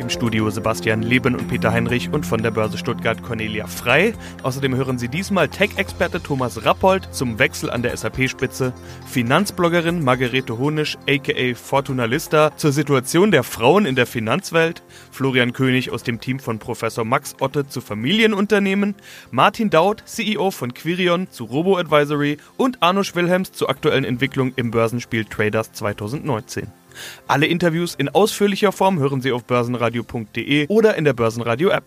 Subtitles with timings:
[0.00, 4.14] Im Studio Sebastian Leben und Peter Heinrich und von der Börse Stuttgart Cornelia Frei.
[4.42, 8.72] Außerdem hören Sie diesmal Tech-Experte Thomas Rappold zum Wechsel an der SAP-Spitze,
[9.06, 15.90] Finanzbloggerin Margarete Honisch aka Fortuna Lista zur Situation der Frauen in der Finanzwelt, Florian König
[15.90, 18.94] aus dem Team von Professor Max Otte zu Familienunternehmen,
[19.30, 24.70] Martin Daud, CEO von Quirion zu Robo Advisory und Arno Wilhelms zur aktuellen Entwicklung im
[24.70, 26.68] Börsenspiel Traders 2019.
[27.26, 31.84] Alle Interviews in ausführlicher Form hören Sie auf börsenradio.de oder in der Börsenradio-App.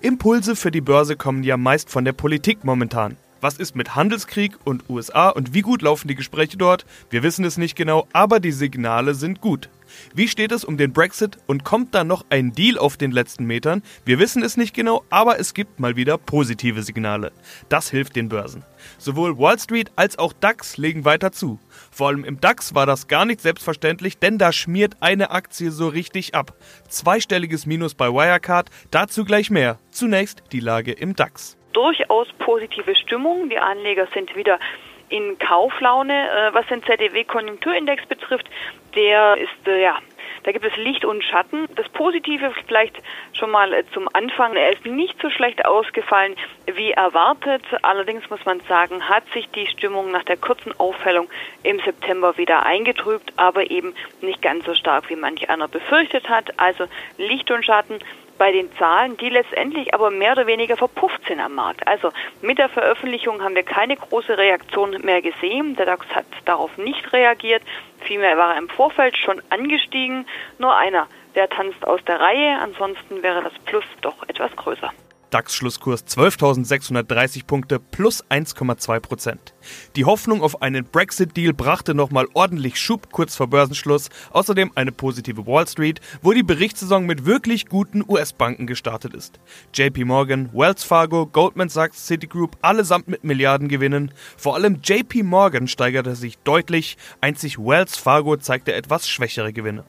[0.00, 3.16] Impulse für die Börse kommen ja meist von der Politik momentan.
[3.42, 6.86] Was ist mit Handelskrieg und USA und wie gut laufen die Gespräche dort?
[7.10, 9.68] Wir wissen es nicht genau, aber die Signale sind gut.
[10.14, 13.44] Wie steht es um den Brexit und kommt da noch ein Deal auf den letzten
[13.44, 13.82] Metern?
[14.04, 17.32] Wir wissen es nicht genau, aber es gibt mal wieder positive Signale.
[17.68, 18.62] Das hilft den Börsen.
[18.98, 21.58] Sowohl Wall Street als auch DAX legen weiter zu.
[21.90, 25.88] Vor allem im DAX war das gar nicht selbstverständlich, denn da schmiert eine Aktie so
[25.88, 26.54] richtig ab.
[26.88, 29.80] Zweistelliges Minus bei Wirecard, dazu gleich mehr.
[29.90, 33.48] Zunächst die Lage im DAX durchaus positive Stimmung.
[33.48, 34.58] Die Anleger sind wieder
[35.08, 36.12] in Kauflaune.
[36.12, 38.48] Äh, was den ZDW-Konjunkturindex betrifft,
[38.94, 39.98] der ist äh, ja
[40.44, 41.68] da gibt es Licht und Schatten.
[41.76, 42.96] Das Positive vielleicht
[43.32, 44.56] schon mal äh, zum Anfang.
[44.56, 46.34] Er ist nicht so schlecht ausgefallen
[46.74, 47.62] wie erwartet.
[47.82, 51.28] Allerdings muss man sagen, hat sich die Stimmung nach der kurzen Aufhellung
[51.62, 56.58] im September wieder eingetrübt, aber eben nicht ganz so stark, wie manch einer befürchtet hat.
[56.58, 56.86] Also
[57.18, 58.00] Licht und Schatten
[58.42, 61.86] bei den Zahlen, die letztendlich aber mehr oder weniger verpufft sind am Markt.
[61.86, 65.76] Also mit der Veröffentlichung haben wir keine große Reaktion mehr gesehen.
[65.76, 67.62] Der DAX hat darauf nicht reagiert.
[68.00, 70.26] Vielmehr war er im Vorfeld schon angestiegen.
[70.58, 71.06] Nur einer,
[71.36, 72.58] der tanzt aus der Reihe.
[72.60, 74.92] Ansonsten wäre das Plus doch etwas größer.
[75.32, 79.54] DAX-Schlusskurs 12.630 Punkte plus 1,2 Prozent.
[79.96, 84.10] Die Hoffnung auf einen Brexit-Deal brachte nochmal ordentlich Schub kurz vor Börsenschluss.
[84.30, 89.40] Außerdem eine positive Wall Street, wo die Berichtssaison mit wirklich guten US-Banken gestartet ist.
[89.74, 94.12] JP Morgan, Wells Fargo, Goldman Sachs, Citigroup, allesamt mit Milliardengewinnen.
[94.36, 99.84] Vor allem JP Morgan steigerte sich deutlich, einzig Wells Fargo zeigte etwas schwächere Gewinne.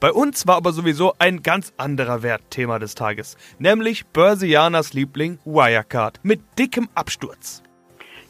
[0.00, 5.38] Bei uns war aber sowieso ein ganz anderer Wert Thema des Tages, nämlich Börsianers Liebling
[5.44, 7.62] Wirecard mit dickem Absturz.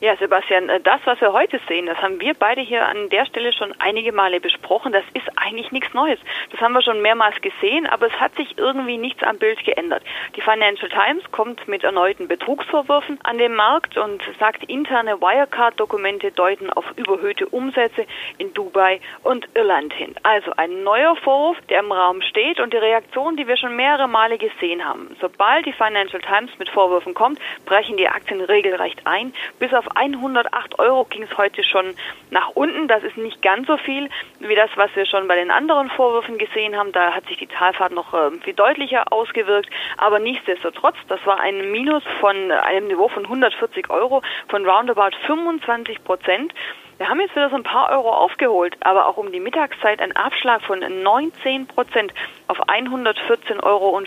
[0.06, 3.27] Ja, Sebastian, äh, das, was wir heute sehen, das haben wir beide hier an der
[3.27, 4.93] Stelle schon einige Male besprochen.
[4.93, 6.21] Das ist eigentlich nichts Neues.
[6.53, 10.05] Das haben wir schon mehrmals gesehen, aber es hat sich irgendwie nichts am Bild geändert.
[10.37, 16.71] Die Financial Times kommt mit erneuten Betrugsvorwürfen an den Markt und sagt, interne Wirecard-Dokumente deuten
[16.71, 18.06] auf überhöhte Umsätze
[18.39, 20.15] in Dubai und Irland hin.
[20.22, 24.06] Also ein neuer Vorwurf, der im Raum steht und die Reaktion, die wir schon mehrere
[24.06, 25.16] Male gesehen haben.
[25.21, 30.79] Sobald die Financial Times mit Vorwürfen kommt, brechen die Aktien regelrecht ein, bis auf 108
[30.79, 31.95] Euro ging es heute schon
[32.31, 32.87] nach unten.
[32.89, 34.09] Das ist nicht ganz so viel
[34.41, 36.93] wie das, was wir schon bei den anderen Vorwürfen gesehen haben.
[36.93, 39.71] Da hat sich die Talfahrt noch äh, viel deutlicher ausgewirkt.
[39.97, 46.05] Aber nichtsdestotrotz, das war ein Minus von einem Niveau von 140 Euro von roundabout 25
[46.05, 46.53] Prozent.
[46.99, 50.17] Wir haben jetzt wieder so ein paar Euro aufgeholt, aber auch um die Mittagszeit ein
[50.17, 52.15] Abschlag von 19 Prozent
[52.47, 54.01] auf 114,55 Euro.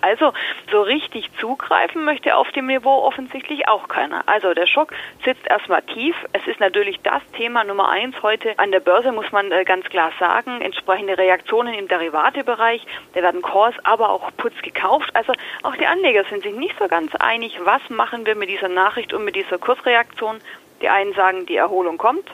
[0.00, 0.32] Also
[0.72, 4.24] so richtig zugreifen möchte auf dem Niveau offensichtlich auch keiner.
[4.26, 4.92] Also der Schock
[5.24, 6.16] sitzt erstmal tief.
[6.32, 9.88] Es ist natürlich das Thema Nummer eins heute an der Börse, muss man äh, ganz
[9.88, 10.60] klar sagen.
[10.60, 12.84] Entsprechende Reaktionen im Derivatebereich.
[13.14, 15.14] Da werden Calls, aber auch Puts gekauft.
[15.14, 18.68] Also auch die Anleger sind sich nicht so ganz einig, was machen wir mit dieser
[18.68, 20.40] Nachricht und mit dieser Kursreaktion.
[20.82, 22.28] Die einen sagen, die Erholung kommt.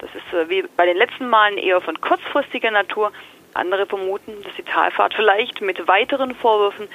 [0.00, 3.12] Das ist äh, wie bei den letzten Malen eher von kurzfristiger Natur.
[3.54, 6.88] Andere vermuten, dass die Talfahrt vielleicht mit weiteren Vorwürfen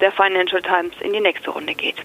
[0.00, 1.96] der Financial Times in die nächste Runde geht.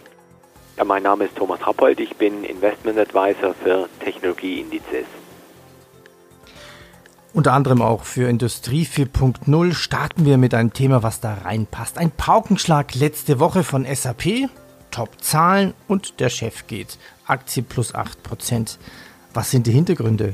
[0.78, 5.06] Ja, mein Name ist Thomas Rappold, ich bin Investment Advisor für Technologieindizes.
[7.34, 11.98] Unter anderem auch für Industrie 4.0 starten wir mit einem Thema, was da reinpasst.
[11.98, 14.50] Ein Paukenschlag letzte Woche von SAP,
[14.98, 16.98] Top-Zahlen und der Chef geht.
[17.28, 18.80] Aktie plus 8%.
[19.32, 20.34] Was sind die Hintergründe?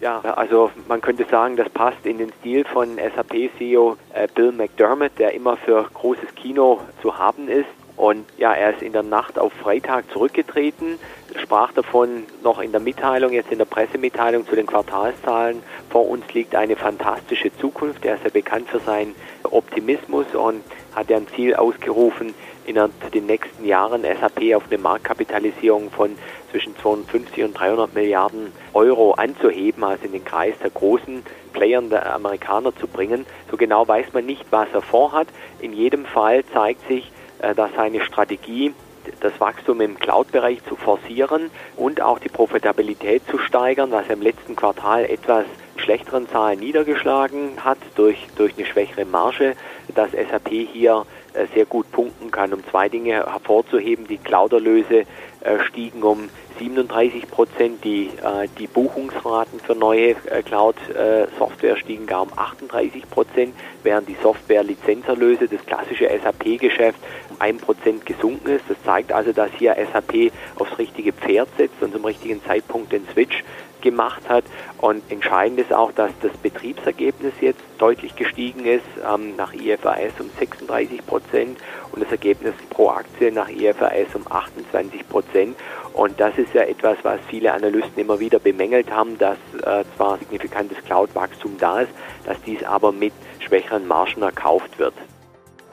[0.00, 5.10] Ja, also man könnte sagen, das passt in den Stil von SAP-CEO äh, Bill McDermott,
[5.18, 7.68] der immer für großes Kino zu haben ist.
[7.98, 10.98] Und ja, er ist in der Nacht auf Freitag zurückgetreten,
[11.42, 15.62] sprach davon noch in der Mitteilung, jetzt in der Pressemitteilung zu den Quartalszahlen.
[15.90, 18.02] Vor uns liegt eine fantastische Zukunft.
[18.06, 20.62] Er ist ja bekannt für seinen Optimismus und
[20.94, 22.34] hat ja ein Ziel ausgerufen,
[22.66, 22.78] in
[23.12, 26.16] den nächsten Jahren SAP auf eine Marktkapitalisierung von
[26.50, 31.22] zwischen 250 und 300 Milliarden Euro anzuheben, also in den Kreis der großen
[31.52, 33.26] Playern der Amerikaner zu bringen.
[33.50, 35.28] So genau weiß man nicht, was er vorhat.
[35.60, 37.10] In jedem Fall zeigt sich,
[37.40, 38.72] äh, dass seine Strategie
[39.20, 44.54] das Wachstum im Cloud-Bereich zu forcieren und auch die Profitabilität zu steigern, was im letzten
[44.54, 45.46] Quartal etwas
[45.80, 49.56] schlechteren Zahlen niedergeschlagen hat durch, durch eine schwächere Marge,
[49.94, 52.52] dass SAP hier äh, sehr gut punkten kann.
[52.52, 55.04] Um zwei Dinge hervorzuheben, die Cloud-Erlöse
[55.40, 56.28] äh, stiegen um
[56.58, 64.08] 37 Prozent, die, äh, die Buchungsraten für neue Cloud-Software stiegen gar um 38 Prozent, während
[64.08, 66.98] die Software-Lizenzerlöse, das klassische SAP-Geschäft,
[67.30, 68.64] um 1 Prozent gesunken ist.
[68.68, 73.06] Das zeigt also, dass hier SAP aufs richtige Pferd setzt und zum richtigen Zeitpunkt den
[73.12, 73.42] Switch
[73.80, 74.44] gemacht hat.
[74.78, 80.30] Und entscheidend ist auch, dass das Betriebsergebnis jetzt deutlich gestiegen ist, ähm, nach IFRS um
[80.38, 81.58] 36 Prozent
[81.92, 85.56] und das Ergebnis pro Aktie nach IFRS um 28 Prozent.
[85.92, 90.18] Und das ist ja etwas, was viele Analysten immer wieder bemängelt haben, dass äh, zwar
[90.18, 91.90] signifikantes Cloud-Wachstum da ist,
[92.24, 94.94] dass dies aber mit schwächeren Margen erkauft wird.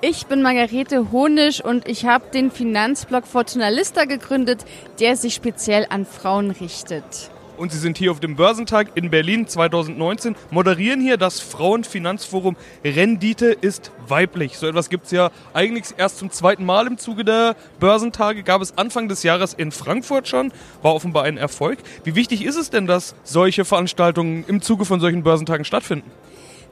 [0.02, 4.64] Ich bin Margarete Honisch und ich habe den Finanzblog Fortuna Lista gegründet,
[5.00, 9.48] der sich speziell an Frauen richtet und Sie sind hier auf dem Börsentag in Berlin
[9.48, 14.58] 2019, moderieren hier das Frauenfinanzforum Rendite ist weiblich.
[14.58, 18.44] So etwas gibt es ja eigentlich erst zum zweiten Mal im Zuge der Börsentage.
[18.44, 20.52] Gab es Anfang des Jahres in Frankfurt schon,
[20.82, 21.80] war offenbar ein Erfolg.
[22.04, 26.10] Wie wichtig ist es denn, dass solche Veranstaltungen im Zuge von solchen Börsentagen stattfinden?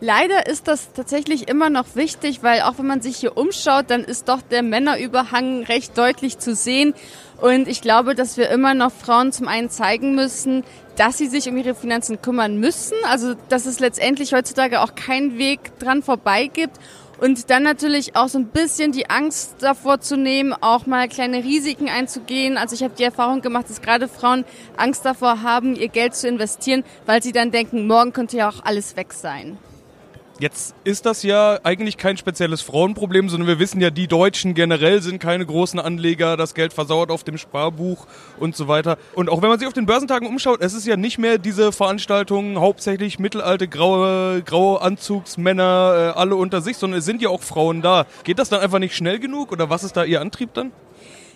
[0.02, 4.04] Leider ist das tatsächlich immer noch wichtig, weil auch wenn man sich hier umschaut, dann
[4.04, 6.94] ist doch der Männerüberhang recht deutlich zu sehen.
[7.40, 10.64] Und ich glaube, dass wir immer noch Frauen zum einen zeigen müssen,
[10.98, 12.96] dass sie sich um ihre Finanzen kümmern müssen.
[13.10, 16.78] Also, dass es letztendlich heutzutage auch keinen Weg dran vorbei gibt.
[17.18, 21.46] Und dann natürlich auch so ein bisschen die Angst davor zu nehmen, auch mal kleine
[21.46, 22.58] Risiken einzugehen.
[22.58, 24.44] Also ich habe die Erfahrung gemacht, dass gerade Frauen
[24.76, 28.66] Angst davor haben, ihr Geld zu investieren, weil sie dann denken, morgen könnte ja auch
[28.66, 29.58] alles weg sein.
[30.38, 35.02] Jetzt ist das ja eigentlich kein spezielles Frauenproblem, sondern wir wissen ja, die Deutschen generell
[35.02, 38.06] sind keine großen Anleger, das Geld versauert auf dem Sparbuch
[38.38, 38.98] und so weiter.
[39.14, 41.72] Und auch wenn man sich auf den Börsentagen umschaut, es ist ja nicht mehr diese
[41.72, 47.42] Veranstaltungen hauptsächlich mittelalte graue, graue Anzugsmänner, äh, alle unter sich, sondern es sind ja auch
[47.42, 48.06] Frauen da.
[48.26, 50.74] Geht das dann einfach nicht schnell genug oder was ist da Ihr Antrieb dann?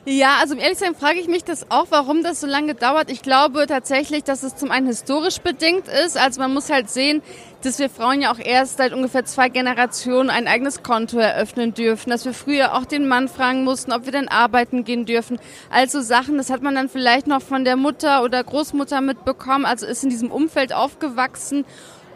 [0.06, 2.74] Ja, also um ehrlich zu sein, frage ich mich das auch, warum das so lange
[2.74, 3.12] dauert.
[3.12, 6.18] Ich glaube tatsächlich, dass es zum einen historisch bedingt ist.
[6.18, 7.22] Also man muss halt sehen,
[7.64, 12.10] dass wir Frauen ja auch erst seit ungefähr zwei Generationen ein eigenes Konto eröffnen dürfen,
[12.10, 15.38] dass wir früher auch den Mann fragen mussten, ob wir denn arbeiten gehen dürfen.
[15.70, 19.86] Also Sachen, das hat man dann vielleicht noch von der Mutter oder Großmutter mitbekommen, also
[19.86, 21.66] ist in diesem Umfeld aufgewachsen.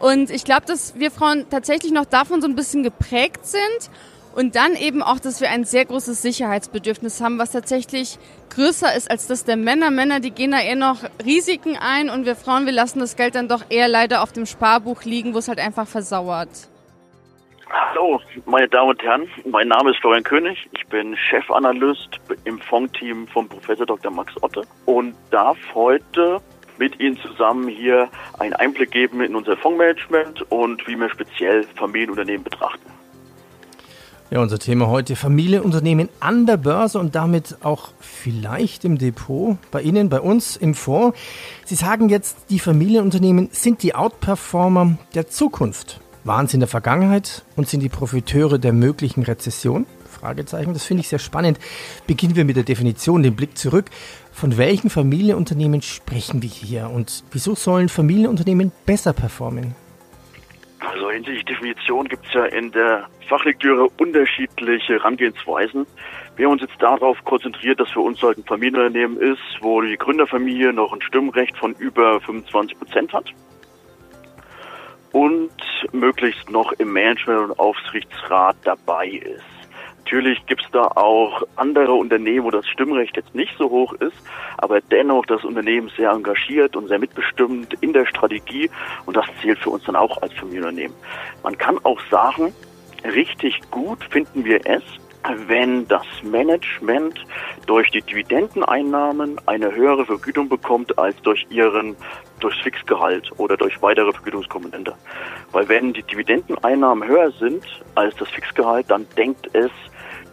[0.00, 3.90] Und ich glaube, dass wir Frauen tatsächlich noch davon so ein bisschen geprägt sind.
[4.34, 8.18] Und dann eben auch, dass wir ein sehr großes Sicherheitsbedürfnis haben, was tatsächlich
[8.50, 9.92] größer ist als das der Männer.
[9.92, 13.36] Männer, die gehen da eher noch Risiken ein und wir Frauen, wir lassen das Geld
[13.36, 16.48] dann doch eher leider auf dem Sparbuch liegen, wo es halt einfach versauert.
[17.70, 19.28] Hallo, meine Damen und Herren.
[19.50, 20.68] Mein Name ist Florian König.
[20.72, 24.10] Ich bin Chefanalyst im Fondteam von Professor Dr.
[24.10, 26.40] Max Otte und darf heute
[26.78, 28.08] mit Ihnen zusammen hier
[28.40, 32.93] einen Einblick geben in unser Fondsmanagement und wie wir speziell Familienunternehmen betrachten.
[34.34, 39.80] Ja, unser Thema heute Familienunternehmen an der Börse und damit auch vielleicht im Depot, bei
[39.80, 41.16] Ihnen, bei uns im Fonds.
[41.64, 46.00] Sie sagen jetzt, die Familienunternehmen sind die Outperformer der Zukunft.
[46.24, 49.86] Waren sie in der Vergangenheit und sind die Profiteure der möglichen Rezession?
[50.10, 51.60] Fragezeichen, das finde ich sehr spannend.
[52.08, 53.88] Beginnen wir mit der Definition, den Blick zurück.
[54.32, 59.76] Von welchen Familienunternehmen sprechen wir hier und wieso sollen Familienunternehmen besser performen?
[60.92, 65.86] Also hinsichtlich Definition gibt es ja in der Fachlektüre unterschiedliche Herangehensweisen.
[66.36, 69.96] Wir haben uns jetzt darauf konzentriert, dass für uns halt ein Familienunternehmen ist, wo die
[69.96, 73.32] Gründerfamilie noch ein Stimmrecht von über 25 Prozent hat
[75.12, 75.52] und
[75.92, 79.53] möglichst noch im Management- und Aufsichtsrat dabei ist.
[80.04, 84.16] Natürlich gibt es da auch andere Unternehmen, wo das Stimmrecht jetzt nicht so hoch ist,
[84.58, 88.70] aber dennoch das Unternehmen sehr engagiert und sehr mitbestimmt in der Strategie
[89.06, 90.94] und das zählt für uns dann auch als Familienunternehmen.
[91.42, 92.52] Man kann auch sagen,
[93.02, 94.82] richtig gut finden wir es,
[95.46, 97.18] wenn das Management
[97.64, 101.96] durch die Dividendeneinnahmen eine höhere Vergütung bekommt als durch ihren
[102.40, 104.94] durchs Fixgehalt oder durch weitere Vergütungskomponente.
[105.52, 109.70] Weil wenn die Dividendeneinnahmen höher sind als das Fixgehalt, dann denkt es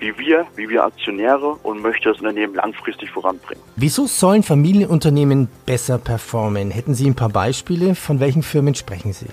[0.01, 3.63] wie wir, wie wir Aktionäre und möchte das Unternehmen langfristig voranbringen.
[3.75, 6.71] Wieso sollen Familienunternehmen besser performen?
[6.71, 7.95] Hätten Sie ein paar Beispiele?
[7.95, 9.27] Von welchen Firmen sprechen Sie?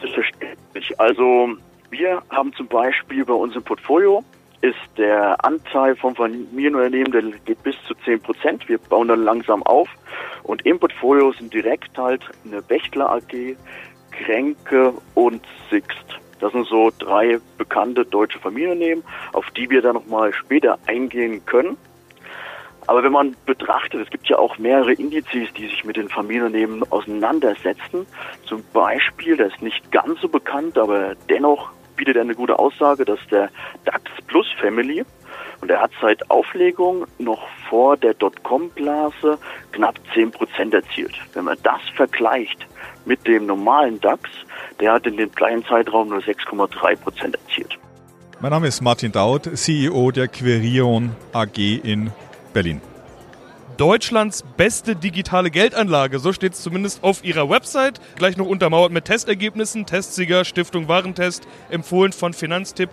[0.00, 1.00] Selbstverständlich.
[1.00, 1.48] Also
[1.90, 4.22] wir haben zum Beispiel bei uns im Portfolio
[4.60, 8.68] ist der Anteil von Familienunternehmen, der geht bis zu 10 Prozent.
[8.68, 9.88] Wir bauen dann langsam auf.
[10.42, 13.56] Und im Portfolio sind direkt halt eine Bechtler AG,
[14.10, 16.18] Kränke und Sixt.
[16.40, 21.76] Das sind so drei bekannte deutsche Familienunternehmen, auf die wir dann nochmal später eingehen können.
[22.86, 26.84] Aber wenn man betrachtet, es gibt ja auch mehrere Indizes, die sich mit den Familienunternehmen
[26.90, 28.06] auseinandersetzen.
[28.44, 33.04] Zum Beispiel, das ist nicht ganz so bekannt, aber dennoch bietet er eine gute Aussage,
[33.04, 33.50] dass der
[33.84, 35.04] DAX Plus Family
[35.60, 39.38] und er hat seit Auflegung noch vor der Dotcom-Blase
[39.72, 41.14] knapp 10 Prozent erzielt.
[41.34, 42.66] Wenn man das vergleicht
[43.04, 44.30] mit dem normalen DAX,
[44.80, 47.78] der hat in dem gleichen Zeitraum nur 6,3 Prozent erzielt.
[48.40, 52.10] Mein Name ist Martin Daud, CEO der Querion AG in
[52.52, 52.80] Berlin.
[53.76, 58.00] Deutschlands beste digitale Geldanlage, so steht es zumindest auf ihrer Website.
[58.16, 62.88] Gleich noch untermauert mit Testergebnissen, Testsieger, Stiftung Warentest, empfohlen von Finanztipp.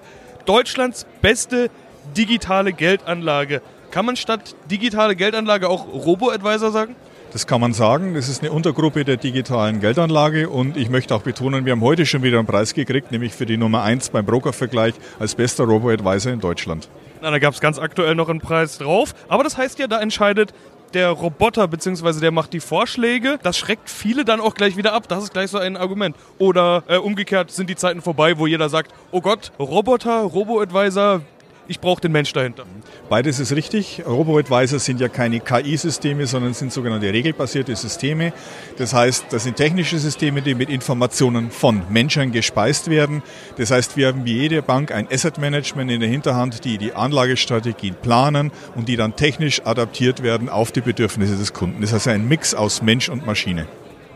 [0.46, 1.70] Deutschlands beste
[2.16, 3.62] digitale Geldanlage.
[3.92, 6.96] Kann man statt digitale Geldanlage auch Robo-Advisor sagen?
[7.32, 8.14] Das kann man sagen.
[8.14, 12.06] Das ist eine Untergruppe der digitalen Geldanlage und ich möchte auch betonen, wir haben heute
[12.06, 16.32] schon wieder einen Preis gekriegt, nämlich für die Nummer 1 beim Brokervergleich als bester Robo-Advisor
[16.32, 16.90] in Deutschland.
[17.22, 19.16] Na, da gab es ganz aktuell noch einen Preis drauf.
[19.30, 20.54] Aber das heißt ja, da entscheidet
[20.94, 23.40] der Roboter, beziehungsweise der macht die Vorschläge.
[23.42, 25.08] Das schreckt viele dann auch gleich wieder ab.
[25.08, 26.16] Das ist gleich so ein Argument.
[26.38, 31.22] Oder äh, umgekehrt sind die Zeiten vorbei, wo jeder sagt, oh Gott, Roboter, Robo-Advisor,
[31.68, 32.66] ich brauche den Mensch dahinter.
[33.10, 34.04] Beides ist richtig.
[34.06, 38.34] Robo-Advisor sind ja keine KI-Systeme, sondern sind sogenannte regelbasierte Systeme.
[38.78, 43.24] Das heißt, das sind technische Systeme, die mit Informationen von Menschen gespeist werden.
[43.58, 46.94] Das heißt, wir haben wie jede Bank ein Asset Management in der Hinterhand, die die
[46.94, 51.82] Anlagestrategien planen und die dann technisch adaptiert werden auf die Bedürfnisse des Kunden.
[51.82, 53.68] Das heißt ein Mix aus Mensch und Maschine.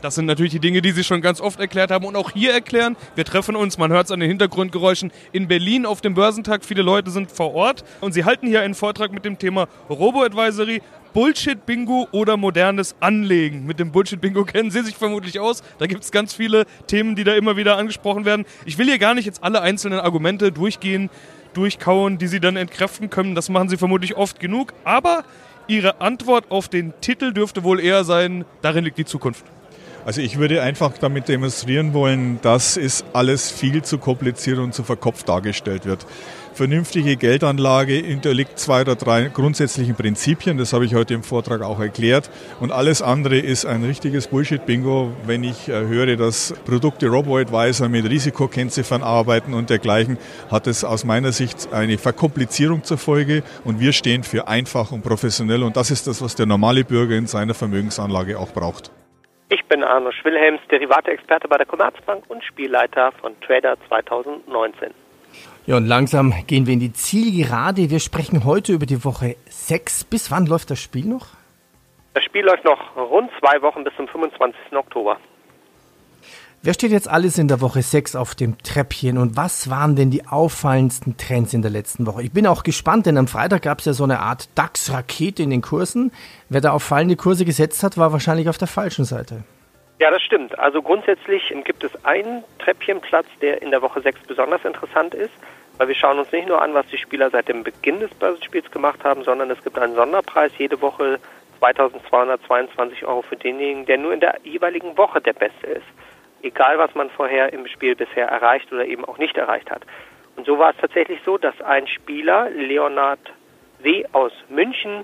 [0.01, 2.53] Das sind natürlich die Dinge, die Sie schon ganz oft erklärt haben und auch hier
[2.53, 2.95] erklären.
[3.15, 6.63] Wir treffen uns, man hört es an den Hintergrundgeräuschen, in Berlin auf dem Börsentag.
[6.63, 10.81] Viele Leute sind vor Ort und Sie halten hier einen Vortrag mit dem Thema Robo-Advisory.
[11.13, 13.65] Bullshit-Bingo oder modernes Anlegen.
[13.65, 15.63] Mit dem Bullshit-Bingo kennen Sie sich vermutlich aus.
[15.79, 18.45] Da gibt es ganz viele Themen, die da immer wieder angesprochen werden.
[18.65, 21.09] Ich will hier gar nicht jetzt alle einzelnen Argumente durchgehen,
[21.53, 23.33] durchkauen, die Sie dann entkräften können.
[23.33, 24.73] Das machen Sie vermutlich oft genug.
[24.83, 25.23] Aber
[25.67, 29.43] Ihre Antwort auf den Titel dürfte wohl eher sein, darin liegt die Zukunft.
[30.07, 34.83] Also ich würde einfach damit demonstrieren wollen, dass es alles viel zu kompliziert und zu
[34.83, 36.05] verkopft dargestellt wird.
[36.53, 41.81] Vernünftige Geldanlage unterliegt zwei oder drei grundsätzlichen Prinzipien, das habe ich heute im Vortrag auch
[41.81, 42.29] erklärt.
[42.61, 48.09] Und alles andere ist ein richtiges Bullshit-Bingo, wenn ich äh, höre, dass Produkte Robo-Advisor mit
[48.09, 50.17] Risikokennziffern arbeiten und dergleichen,
[50.49, 55.03] hat es aus meiner Sicht eine Verkomplizierung zur Folge und wir stehen für einfach und
[55.03, 58.89] professionell und das ist das, was der normale Bürger in seiner Vermögensanlage auch braucht.
[59.67, 64.93] Ich bin Arno Schwilhelms, Derivate-Experte bei der Commerzbank und Spielleiter von Trader 2019.
[65.65, 67.89] Ja, und langsam gehen wir in die Zielgerade.
[67.89, 70.05] Wir sprechen heute über die Woche 6.
[70.05, 71.27] Bis wann läuft das Spiel noch?
[72.13, 74.55] Das Spiel läuft noch rund zwei Wochen bis zum 25.
[74.71, 75.17] Oktober.
[76.61, 80.11] Wer steht jetzt alles in der Woche 6 auf dem Treppchen und was waren denn
[80.11, 82.23] die auffallendsten Trends in der letzten Woche?
[82.23, 85.49] Ich bin auch gespannt, denn am Freitag gab es ja so eine Art DAX-Rakete in
[85.49, 86.13] den Kursen.
[86.47, 89.43] Wer da auf fallende Kurse gesetzt hat, war wahrscheinlich auf der falschen Seite.
[89.99, 90.57] Ja, das stimmt.
[90.59, 95.33] Also grundsätzlich gibt es einen Treppchenplatz, der in der Woche 6 besonders interessant ist,
[95.77, 98.69] weil wir schauen uns nicht nur an, was die Spieler seit dem Beginn des Börsenspiels
[98.71, 101.19] gemacht haben, sondern es gibt einen Sonderpreis jede Woche
[101.59, 105.85] 2222 Euro für denjenigen, der nur in der jeweiligen Woche der Beste ist
[106.41, 109.83] egal was man vorher im Spiel bisher erreicht oder eben auch nicht erreicht hat.
[110.35, 113.19] Und so war es tatsächlich so, dass ein Spieler, Leonard
[113.79, 114.05] W.
[114.11, 115.03] aus München,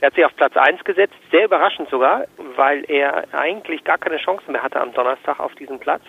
[0.00, 2.24] er hat sich auf Platz 1 gesetzt, sehr überraschend sogar,
[2.56, 6.02] weil er eigentlich gar keine Chance mehr hatte am Donnerstag auf diesem Platz.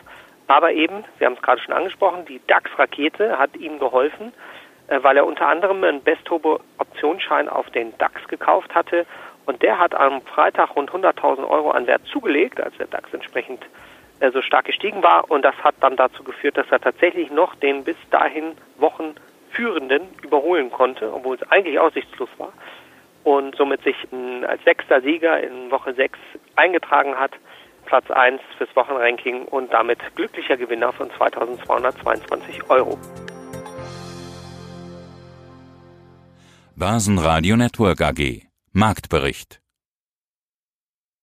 [0.48, 4.34] Aber eben, wir haben es gerade schon angesprochen, die DAX-Rakete hat ihm geholfen,
[4.88, 9.06] äh, weil er unter anderem einen Best-Turbo-Optionsschein auf den DAX gekauft hatte.
[9.46, 13.66] Und der hat am Freitag rund 100.000 Euro an Wert zugelegt, als der DAX entsprechend
[14.22, 17.56] äh, so stark gestiegen war und das hat dann dazu geführt, dass er tatsächlich noch
[17.56, 19.16] den bis dahin Wochen
[19.50, 22.54] führenden überholen konnte, obwohl es eigentlich aussichtslos war
[23.24, 23.96] und somit sich
[24.48, 26.18] als sechster Sieger in Woche 6
[26.56, 27.32] eingetragen hat,
[27.86, 32.98] Platz 1 fürs Wochenranking und damit glücklicher Gewinner von 2222 Euro.
[36.76, 39.61] Basen Radio Network AG Marktbericht